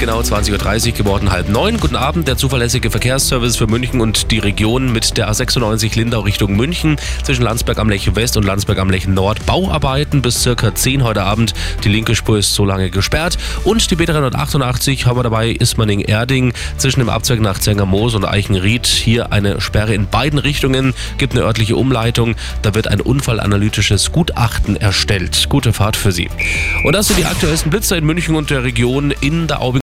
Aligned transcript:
genau 0.00 0.20
20.30 0.20 0.86
Uhr 0.86 0.92
geworden, 0.92 1.30
halb 1.30 1.50
neun. 1.50 1.76
Guten 1.76 1.94
Abend, 1.94 2.26
der 2.26 2.38
zuverlässige 2.38 2.90
Verkehrsservice 2.90 3.58
für 3.58 3.66
München 3.66 4.00
und 4.00 4.30
die 4.30 4.38
Region 4.38 4.90
mit 4.90 5.18
der 5.18 5.30
A96 5.30 5.94
Lindau 5.94 6.20
Richtung 6.20 6.56
München 6.56 6.96
zwischen 7.22 7.42
Landsberg 7.42 7.78
am 7.78 7.90
Lech 7.90 8.16
West 8.16 8.38
und 8.38 8.44
Landsberg 8.44 8.78
am 8.78 8.88
Lech 8.88 9.06
Nord. 9.06 9.44
Bauarbeiten 9.44 10.22
bis 10.22 10.42
circa 10.42 10.74
10 10.74 11.04
heute 11.04 11.22
Abend. 11.24 11.52
Die 11.84 11.90
linke 11.90 12.14
Spur 12.14 12.38
ist 12.38 12.54
so 12.54 12.64
lange 12.64 12.88
gesperrt. 12.88 13.36
Und 13.64 13.90
die 13.90 13.96
B388 13.96 15.04
haben 15.04 15.18
wir 15.18 15.22
dabei 15.22 15.50
Ismaning-Erding 15.50 16.54
zwischen 16.78 17.00
dem 17.00 17.10
Abzweig 17.10 17.40
nach 17.40 17.58
Zengermoos 17.58 18.14
und 18.14 18.24
Eichenried. 18.24 18.86
Hier 18.86 19.32
eine 19.32 19.60
Sperre 19.60 19.92
in 19.92 20.08
beiden 20.08 20.38
Richtungen, 20.38 20.94
gibt 21.18 21.34
eine 21.34 21.42
örtliche 21.42 21.76
Umleitung. 21.76 22.36
Da 22.62 22.74
wird 22.74 22.88
ein 22.88 23.02
unfallanalytisches 23.02 24.12
Gutachten 24.12 24.76
erstellt. 24.76 25.50
Gute 25.50 25.74
Fahrt 25.74 25.96
für 25.96 26.10
Sie. 26.10 26.30
Und 26.84 26.94
das 26.94 27.08
sind 27.08 27.18
die 27.18 27.26
aktuellsten 27.26 27.70
Blitzer 27.70 27.98
in 27.98 28.06
München 28.06 28.34
und 28.34 28.48
der 28.48 28.64
Region 28.64 29.12
in 29.20 29.46
der 29.46 29.60
Aubing 29.60 29.70